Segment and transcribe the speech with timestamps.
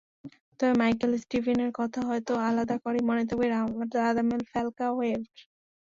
[0.59, 3.45] তবে মাইকেল স্টিভেনের কথা হয়তো আলাদা করেই মনে থাকবে
[3.97, 5.19] রাদামেল ফ্যালকাওয়ের।